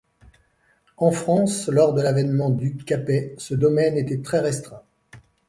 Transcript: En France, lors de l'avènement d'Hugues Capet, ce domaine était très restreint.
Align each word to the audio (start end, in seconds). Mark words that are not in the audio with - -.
En 0.97 1.11
France, 1.11 1.69
lors 1.69 1.93
de 1.93 2.01
l'avènement 2.01 2.49
d'Hugues 2.49 2.85
Capet, 2.85 3.35
ce 3.37 3.53
domaine 3.53 3.97
était 3.99 4.23
très 4.23 4.39
restreint. 4.39 4.81